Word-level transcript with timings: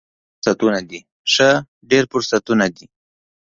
ښه، 1.33 1.49
ډیر 1.89 2.03
فرصتونه 2.11 2.65
دي 2.75 2.85